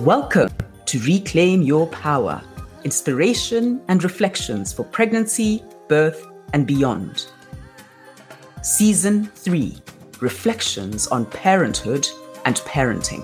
Welcome 0.00 0.48
to 0.86 0.98
Reclaim 1.00 1.60
Your 1.60 1.86
Power 1.88 2.42
Inspiration 2.84 3.82
and 3.88 4.02
Reflections 4.02 4.72
for 4.72 4.82
Pregnancy, 4.82 5.62
Birth, 5.88 6.26
and 6.54 6.66
Beyond. 6.66 7.26
Season 8.62 9.26
3 9.26 9.76
Reflections 10.20 11.06
on 11.08 11.26
Parenthood 11.26 12.08
and 12.46 12.56
Parenting. 12.60 13.22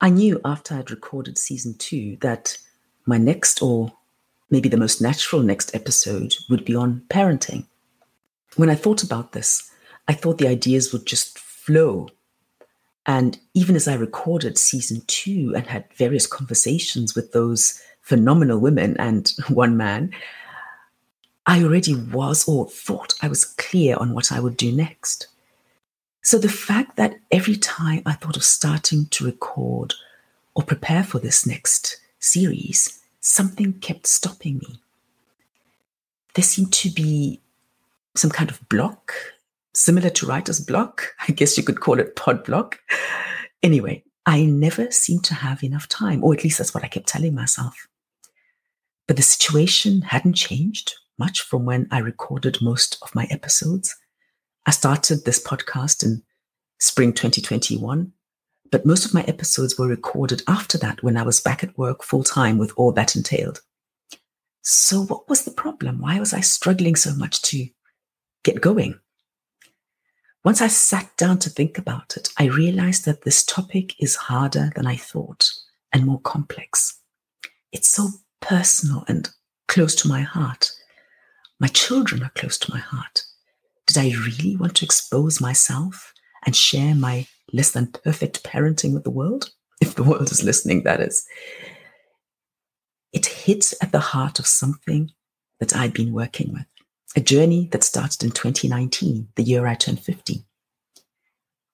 I 0.00 0.10
knew 0.10 0.40
after 0.44 0.74
I'd 0.74 0.90
recorded 0.90 1.38
season 1.38 1.76
two 1.78 2.16
that 2.20 2.58
my 3.06 3.18
next, 3.18 3.62
or 3.62 3.92
maybe 4.50 4.68
the 4.68 4.76
most 4.76 5.00
natural 5.00 5.42
next 5.42 5.74
episode, 5.74 6.34
would 6.50 6.64
be 6.64 6.74
on 6.74 7.02
parenting. 7.08 7.64
When 8.56 8.70
I 8.70 8.74
thought 8.74 9.02
about 9.02 9.32
this, 9.32 9.70
I 10.08 10.12
thought 10.12 10.38
the 10.38 10.48
ideas 10.48 10.92
would 10.92 11.06
just 11.06 11.38
flow. 11.38 12.08
And 13.06 13.38
even 13.54 13.76
as 13.76 13.86
I 13.86 13.94
recorded 13.94 14.58
season 14.58 15.02
two 15.06 15.52
and 15.56 15.66
had 15.66 15.84
various 15.94 16.26
conversations 16.26 17.14
with 17.14 17.32
those 17.32 17.80
phenomenal 18.02 18.58
women 18.58 18.96
and 18.98 19.32
one 19.48 19.76
man, 19.76 20.12
I 21.46 21.62
already 21.62 21.94
was 21.94 22.48
or 22.48 22.68
thought 22.68 23.14
I 23.22 23.28
was 23.28 23.44
clear 23.44 23.96
on 23.96 24.14
what 24.14 24.32
I 24.32 24.40
would 24.40 24.56
do 24.56 24.72
next. 24.72 25.28
So 26.22 26.38
the 26.38 26.48
fact 26.48 26.96
that 26.96 27.20
every 27.30 27.56
time 27.56 28.02
I 28.04 28.14
thought 28.14 28.36
of 28.36 28.42
starting 28.42 29.06
to 29.06 29.24
record 29.24 29.94
or 30.56 30.64
prepare 30.64 31.04
for 31.04 31.20
this 31.20 31.46
next 31.46 32.00
series, 32.26 33.00
something 33.20 33.74
kept 33.80 34.06
stopping 34.06 34.58
me. 34.58 34.80
There 36.34 36.42
seemed 36.42 36.72
to 36.74 36.90
be 36.90 37.40
some 38.14 38.30
kind 38.30 38.50
of 38.50 38.66
block, 38.68 39.14
similar 39.74 40.10
to 40.10 40.26
writer's 40.26 40.60
block. 40.60 41.14
I 41.28 41.32
guess 41.32 41.56
you 41.56 41.62
could 41.62 41.80
call 41.80 41.98
it 41.98 42.16
pod 42.16 42.44
block. 42.44 42.78
Anyway, 43.62 44.04
I 44.26 44.44
never 44.44 44.90
seemed 44.90 45.24
to 45.24 45.34
have 45.34 45.62
enough 45.62 45.88
time, 45.88 46.22
or 46.22 46.34
at 46.34 46.44
least 46.44 46.58
that's 46.58 46.74
what 46.74 46.84
I 46.84 46.88
kept 46.88 47.08
telling 47.08 47.34
myself. 47.34 47.88
But 49.06 49.16
the 49.16 49.22
situation 49.22 50.02
hadn't 50.02 50.34
changed 50.34 50.94
much 51.18 51.40
from 51.40 51.64
when 51.64 51.86
I 51.90 51.98
recorded 51.98 52.60
most 52.60 52.98
of 53.02 53.14
my 53.14 53.26
episodes. 53.30 53.96
I 54.66 54.72
started 54.72 55.24
this 55.24 55.42
podcast 55.42 56.04
in 56.04 56.22
spring 56.78 57.12
2021, 57.12 58.12
but 58.70 58.86
most 58.86 59.04
of 59.04 59.14
my 59.14 59.22
episodes 59.22 59.78
were 59.78 59.86
recorded 59.86 60.42
after 60.48 60.78
that 60.78 61.02
when 61.02 61.16
I 61.16 61.22
was 61.22 61.40
back 61.40 61.62
at 61.62 61.76
work 61.78 62.02
full 62.02 62.24
time 62.24 62.58
with 62.58 62.72
all 62.76 62.92
that 62.92 63.16
entailed. 63.16 63.60
So, 64.62 65.02
what 65.02 65.28
was 65.28 65.44
the 65.44 65.50
problem? 65.50 66.00
Why 66.00 66.18
was 66.18 66.34
I 66.34 66.40
struggling 66.40 66.96
so 66.96 67.14
much 67.14 67.42
to 67.42 67.68
get 68.42 68.60
going? 68.60 68.98
Once 70.44 70.60
I 70.60 70.68
sat 70.68 71.16
down 71.16 71.38
to 71.40 71.50
think 71.50 71.76
about 71.78 72.16
it, 72.16 72.28
I 72.38 72.44
realized 72.44 73.04
that 73.04 73.22
this 73.22 73.44
topic 73.44 73.94
is 74.00 74.14
harder 74.14 74.70
than 74.76 74.86
I 74.86 74.96
thought 74.96 75.48
and 75.92 76.06
more 76.06 76.20
complex. 76.20 77.00
It's 77.72 77.88
so 77.88 78.08
personal 78.40 79.04
and 79.08 79.28
close 79.68 79.94
to 79.96 80.08
my 80.08 80.20
heart. 80.22 80.70
My 81.58 81.68
children 81.68 82.22
are 82.22 82.32
close 82.36 82.58
to 82.58 82.72
my 82.72 82.78
heart. 82.78 83.24
Did 83.86 83.98
I 83.98 84.14
really 84.16 84.56
want 84.56 84.76
to 84.76 84.84
expose 84.84 85.40
myself 85.40 86.12
and 86.44 86.54
share 86.54 86.94
my 86.94 87.26
less 87.52 87.70
than 87.70 87.92
perfect 87.92 88.42
parenting 88.42 88.92
with 88.94 89.04
the 89.04 89.10
world? 89.10 89.50
If 89.80 89.94
the 89.94 90.04
world 90.04 90.30
is 90.30 90.42
listening, 90.42 90.84
that 90.84 91.00
is. 91.00 91.26
It 93.12 93.26
hits 93.26 93.74
at 93.82 93.92
the 93.92 94.00
heart 94.00 94.38
of 94.38 94.46
something 94.46 95.10
that 95.60 95.76
I've 95.76 95.92
been 95.92 96.14
working 96.14 96.52
with, 96.52 96.64
a 97.14 97.20
journey 97.20 97.68
that 97.72 97.84
started 97.84 98.22
in 98.24 98.30
2019, 98.30 99.28
the 99.36 99.42
year 99.42 99.66
I 99.66 99.74
turned 99.74 100.00
50. 100.00 100.46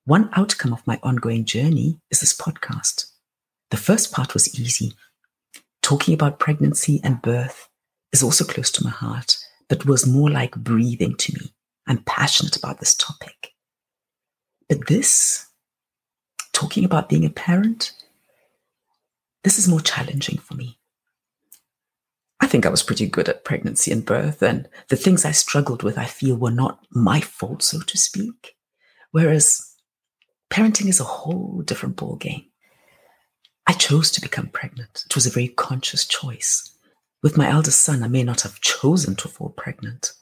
One 0.05 0.31
outcome 0.33 0.73
of 0.73 0.85
my 0.87 0.99
ongoing 1.05 1.45
journey 1.45 2.01
is 2.11 2.21
this 2.21 2.37
podcast. 2.37 3.07
The 3.71 3.77
first 3.77 4.13
part 4.13 4.35
was 4.35 4.59
easy. 4.59 4.95
Talking 5.81 6.15
about 6.15 6.41
pregnancy 6.41 7.01
and 7.05 7.23
birth 7.23 7.69
is 8.13 8.23
also 8.23 8.45
close 8.45 8.71
to 8.73 8.85
my 8.85 8.91
heart, 8.91 9.37
but 9.69 9.87
was 9.87 10.07
more 10.07 10.31
like 10.31 10.57
breathing 10.57 11.17
to 11.17 11.35
me. 11.35 11.55
I'm 11.87 12.03
passionate 12.05 12.57
about 12.57 12.81
this 12.81 12.95
topic. 12.95 13.53
But 14.69 14.87
this, 14.89 15.47
talking 16.53 16.85
about 16.85 17.09
being 17.09 17.25
a 17.25 17.31
parent, 17.31 17.93
this 19.45 19.59
is 19.59 19.69
more 19.69 19.81
challenging 19.81 20.39
for 20.39 20.55
me. 20.55 20.79
I 22.41 22.47
think 22.47 22.67
I 22.67 22.71
was 22.71 22.83
pretty 22.83 23.07
good 23.07 23.29
at 23.29 23.45
pregnancy 23.45 23.93
and 23.93 24.05
birth, 24.05 24.43
and 24.43 24.69
the 24.89 24.97
things 24.97 25.25
I 25.25 25.31
struggled 25.31 25.83
with, 25.83 25.97
I 25.97 26.07
feel, 26.07 26.37
were 26.37 26.51
not 26.51 26.85
my 26.91 27.21
fault, 27.21 27.63
so 27.63 27.81
to 27.81 27.99
speak. 27.99 28.57
Whereas 29.13 29.75
parenting 30.51 30.89
is 30.89 31.01
a 31.01 31.05
whole 31.05 31.63
different 31.65 31.97
ballgame. 31.97 32.49
I 33.67 33.75
chose 33.75 34.11
to 34.13 34.21
become 34.21 34.49
pregnant. 34.49 35.05
It 35.07 35.15
was 35.15 35.27
a 35.27 35.31
very 35.31 35.49
conscious 35.49 36.05
choice. 36.05 36.77
With 37.23 37.37
my 37.37 37.49
eldest 37.49 37.83
son, 37.83 38.03
I 38.03 38.09
may 38.09 38.25
not 38.25 38.41
have 38.41 38.61
chosen 38.61 39.15
to 39.17 39.29
fall 39.29 39.51
pregnant, 39.51 40.13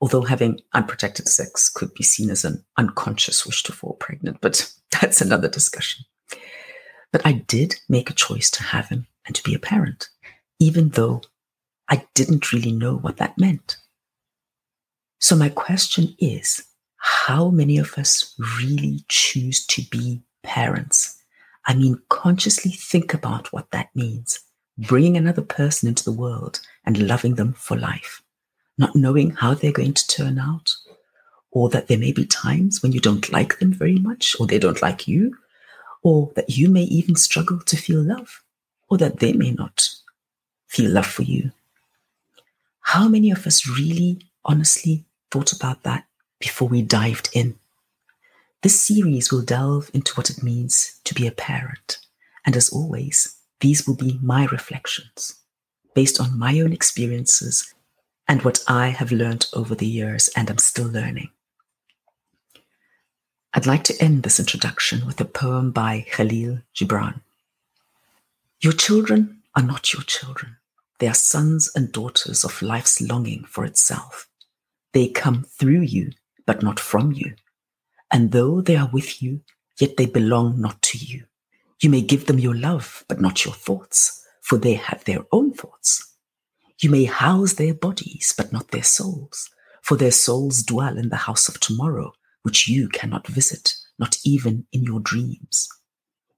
although 0.00 0.22
having 0.22 0.60
unprotected 0.74 1.28
sex 1.28 1.68
could 1.68 1.92
be 1.94 2.04
seen 2.04 2.30
as 2.30 2.44
an 2.44 2.64
unconscious 2.76 3.44
wish 3.44 3.62
to 3.64 3.72
fall 3.72 3.94
pregnant, 3.94 4.40
but 4.40 4.72
that's 5.00 5.20
another 5.20 5.48
discussion. 5.48 6.04
But 7.12 7.26
I 7.26 7.32
did 7.32 7.76
make 7.88 8.10
a 8.10 8.14
choice 8.14 8.50
to 8.52 8.62
have 8.62 8.88
him 8.88 9.06
and 9.26 9.34
to 9.34 9.42
be 9.42 9.54
a 9.54 9.58
parent, 9.58 10.08
even 10.58 10.90
though 10.90 11.22
I 11.88 12.06
didn't 12.14 12.52
really 12.52 12.72
know 12.72 12.96
what 12.96 13.16
that 13.16 13.38
meant. 13.38 13.76
So, 15.20 15.34
my 15.34 15.48
question 15.48 16.14
is 16.18 16.62
how 16.98 17.48
many 17.48 17.78
of 17.78 17.94
us 17.94 18.34
really 18.60 19.04
choose 19.08 19.66
to 19.66 19.82
be 19.90 20.22
parents? 20.42 21.16
I 21.66 21.74
mean, 21.74 22.00
consciously 22.08 22.70
think 22.70 23.14
about 23.14 23.52
what 23.52 23.70
that 23.72 23.88
means 23.94 24.40
bringing 24.78 25.16
another 25.16 25.42
person 25.42 25.88
into 25.88 26.04
the 26.04 26.12
world 26.12 26.60
and 26.84 27.08
loving 27.08 27.34
them 27.34 27.52
for 27.52 27.76
life 27.76 28.22
not 28.78 28.96
knowing 28.96 29.30
how 29.30 29.54
they're 29.54 29.72
going 29.72 29.94
to 29.94 30.06
turn 30.06 30.38
out, 30.38 30.74
or 31.50 31.68
that 31.70 31.88
there 31.88 31.98
may 31.98 32.12
be 32.12 32.24
times 32.24 32.82
when 32.82 32.92
you 32.92 33.00
don't 33.00 33.32
like 33.32 33.58
them 33.58 33.72
very 33.72 33.98
much, 33.98 34.36
or 34.38 34.46
they 34.46 34.58
don't 34.58 34.80
like 34.80 35.08
you, 35.08 35.36
or 36.02 36.30
that 36.36 36.56
you 36.56 36.70
may 36.70 36.84
even 36.84 37.16
struggle 37.16 37.58
to 37.60 37.76
feel 37.76 38.02
love, 38.02 38.42
or 38.88 38.96
that 38.98 39.18
they 39.18 39.32
may 39.32 39.50
not 39.50 39.88
feel 40.68 40.90
love 40.90 41.06
for 41.06 41.22
you. 41.22 41.50
How 42.80 43.08
many 43.08 43.30
of 43.30 43.46
us 43.46 43.68
really 43.68 44.20
honestly 44.44 45.04
thought 45.30 45.52
about 45.52 45.82
that 45.82 46.06
before 46.38 46.68
we 46.68 46.80
dived 46.80 47.28
in? 47.34 47.58
This 48.62 48.80
series 48.80 49.30
will 49.30 49.42
delve 49.42 49.90
into 49.92 50.14
what 50.14 50.30
it 50.30 50.42
means 50.42 50.98
to 51.04 51.14
be 51.14 51.26
a 51.26 51.32
parent. 51.32 51.98
And 52.46 52.56
as 52.56 52.70
always, 52.70 53.36
these 53.60 53.86
will 53.86 53.94
be 53.94 54.18
my 54.22 54.46
reflections 54.46 55.34
based 55.94 56.20
on 56.20 56.38
my 56.38 56.60
own 56.60 56.72
experiences 56.72 57.74
and 58.28 58.42
what 58.42 58.62
I 58.68 58.88
have 58.88 59.10
learned 59.10 59.46
over 59.54 59.74
the 59.74 59.86
years 59.86 60.28
and 60.36 60.50
am 60.50 60.58
still 60.58 60.86
learning. 60.86 61.30
I'd 63.54 63.66
like 63.66 63.82
to 63.84 64.02
end 64.02 64.22
this 64.22 64.38
introduction 64.38 65.06
with 65.06 65.20
a 65.20 65.24
poem 65.24 65.70
by 65.72 66.04
Khalil 66.12 66.58
Gibran. 66.76 67.22
Your 68.60 68.74
children 68.74 69.42
are 69.56 69.62
not 69.62 69.94
your 69.94 70.02
children. 70.02 70.56
They 70.98 71.08
are 71.08 71.14
sons 71.14 71.70
and 71.74 71.90
daughters 71.90 72.44
of 72.44 72.60
life's 72.60 73.00
longing 73.00 73.44
for 73.44 73.64
itself. 73.64 74.28
They 74.92 75.08
come 75.08 75.44
through 75.44 75.82
you, 75.82 76.12
but 76.44 76.62
not 76.62 76.78
from 76.78 77.12
you. 77.12 77.34
And 78.10 78.32
though 78.32 78.60
they 78.60 78.76
are 78.76 78.90
with 78.92 79.22
you, 79.22 79.40
yet 79.78 79.96
they 79.96 80.06
belong 80.06 80.60
not 80.60 80.82
to 80.82 80.98
you. 80.98 81.24
You 81.80 81.88
may 81.88 82.02
give 82.02 82.26
them 82.26 82.38
your 82.38 82.54
love, 82.54 83.04
but 83.08 83.20
not 83.20 83.44
your 83.44 83.54
thoughts, 83.54 84.24
for 84.42 84.58
they 84.58 84.74
have 84.74 85.04
their 85.04 85.24
own 85.32 85.52
thoughts. 85.52 85.97
You 86.80 86.90
may 86.90 87.04
house 87.04 87.54
their 87.54 87.74
bodies, 87.74 88.32
but 88.36 88.52
not 88.52 88.70
their 88.70 88.84
souls, 88.84 89.50
for 89.82 89.96
their 89.96 90.12
souls 90.12 90.62
dwell 90.62 90.96
in 90.96 91.08
the 91.08 91.16
house 91.16 91.48
of 91.48 91.58
tomorrow, 91.58 92.12
which 92.42 92.68
you 92.68 92.88
cannot 92.88 93.26
visit, 93.26 93.74
not 93.98 94.16
even 94.24 94.64
in 94.72 94.84
your 94.84 95.00
dreams. 95.00 95.68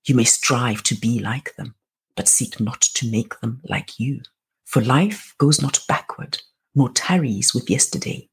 You 0.07 0.15
may 0.15 0.25
strive 0.25 0.83
to 0.85 0.95
be 0.95 1.21
like 1.21 1.57
them, 1.57 1.75
but 2.17 2.27
seek 2.27 2.59
not 2.59 2.81
to 2.81 3.11
make 3.11 3.39
them 3.41 3.61
like 3.69 4.01
you. 4.01 4.23
For 4.65 4.81
life 4.81 5.35
goes 5.37 5.61
not 5.61 5.85
backward, 5.87 6.41
nor 6.75 6.89
tarries 6.89 7.53
with 7.53 7.69
yesterday. 7.69 8.31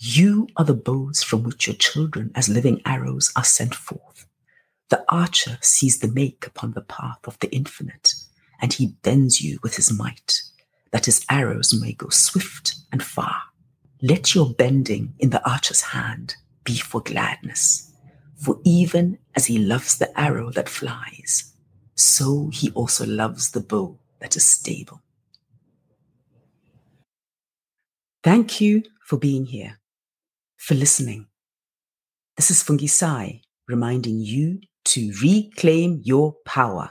You 0.00 0.48
are 0.56 0.64
the 0.64 0.74
bows 0.74 1.22
from 1.22 1.44
which 1.44 1.68
your 1.68 1.76
children, 1.76 2.32
as 2.34 2.48
living 2.48 2.82
arrows, 2.84 3.30
are 3.36 3.44
sent 3.44 3.76
forth. 3.76 4.26
The 4.88 5.04
archer 5.08 5.58
sees 5.60 6.00
the 6.00 6.08
make 6.08 6.44
upon 6.44 6.72
the 6.72 6.80
path 6.80 7.20
of 7.24 7.38
the 7.38 7.54
infinite, 7.54 8.14
and 8.60 8.72
he 8.72 8.96
bends 9.02 9.40
you 9.40 9.60
with 9.62 9.76
his 9.76 9.92
might 9.92 10.40
that 10.92 11.06
his 11.06 11.24
arrows 11.30 11.78
may 11.80 11.92
go 11.92 12.08
swift 12.08 12.74
and 12.92 13.02
far. 13.02 13.36
Let 14.02 14.34
your 14.34 14.52
bending 14.54 15.14
in 15.18 15.30
the 15.30 15.46
archer's 15.48 15.82
hand 15.82 16.36
be 16.64 16.78
for 16.78 17.00
gladness, 17.00 17.92
for 18.36 18.58
even 18.64 19.18
as 19.34 19.46
he 19.46 19.58
loves 19.58 19.98
the 19.98 20.18
arrow 20.18 20.50
that 20.52 20.68
flies, 20.68 21.54
so 21.94 22.50
he 22.52 22.70
also 22.70 23.06
loves 23.06 23.50
the 23.50 23.60
bow 23.60 23.98
that 24.20 24.36
is 24.36 24.44
stable. 24.46 25.02
Thank 28.22 28.60
you 28.60 28.82
for 29.06 29.18
being 29.18 29.46
here, 29.46 29.80
for 30.56 30.74
listening. 30.74 31.26
This 32.36 32.50
is 32.50 32.62
Fungi 32.62 32.86
Sai 32.86 33.42
reminding 33.68 34.18
you 34.18 34.60
to 34.84 35.12
reclaim 35.22 36.00
your 36.02 36.34
power. 36.44 36.90